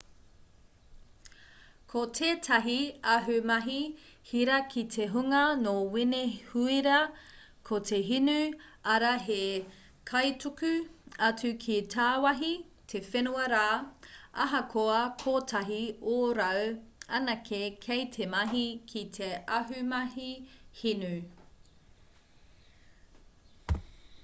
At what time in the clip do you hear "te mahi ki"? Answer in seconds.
18.19-19.05